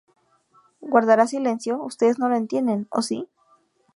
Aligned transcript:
¿Guardarás 0.81 1.29
silencio?¿ 1.29 1.79
ustedes 1.85 2.17
no 2.17 2.27
lo 2.27 2.35
entienden, 2.35 2.87
o 2.89 3.03
si? 3.03 3.29